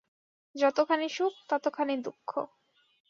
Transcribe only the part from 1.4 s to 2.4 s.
ততখানি দুঃখ।